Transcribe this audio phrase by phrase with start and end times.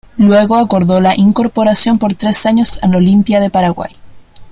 [0.17, 3.91] Luego acordó la incorporación por tres años al Olimpia de Paraguay.